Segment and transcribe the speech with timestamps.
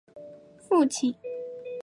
[0.57, 1.31] 父亲厍狄峙。